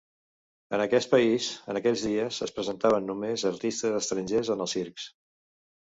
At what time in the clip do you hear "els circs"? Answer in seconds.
4.67-5.07